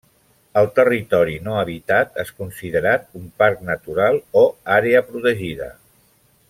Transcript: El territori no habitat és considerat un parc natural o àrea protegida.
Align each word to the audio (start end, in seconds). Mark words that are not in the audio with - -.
El 0.61 0.69
territori 0.77 1.35
no 1.47 1.59
habitat 1.63 2.17
és 2.23 2.33
considerat 2.39 3.07
un 3.21 3.29
parc 3.43 3.63
natural 3.71 4.21
o 4.43 4.47
àrea 4.81 5.07
protegida. 5.13 5.73